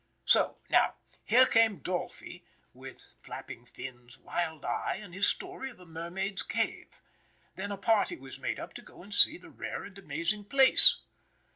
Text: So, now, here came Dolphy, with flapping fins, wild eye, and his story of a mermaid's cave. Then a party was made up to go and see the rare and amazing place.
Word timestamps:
So, 0.25 0.57
now, 0.67 0.95
here 1.23 1.45
came 1.45 1.79
Dolphy, 1.81 2.41
with 2.73 3.13
flapping 3.21 3.67
fins, 3.67 4.17
wild 4.17 4.65
eye, 4.65 4.97
and 4.99 5.13
his 5.13 5.27
story 5.27 5.69
of 5.69 5.79
a 5.79 5.85
mermaid's 5.85 6.41
cave. 6.41 6.87
Then 7.55 7.71
a 7.71 7.77
party 7.77 8.15
was 8.15 8.39
made 8.39 8.59
up 8.59 8.73
to 8.73 8.81
go 8.81 9.03
and 9.03 9.13
see 9.13 9.37
the 9.37 9.51
rare 9.51 9.83
and 9.83 9.95
amazing 9.99 10.45
place. 10.45 10.99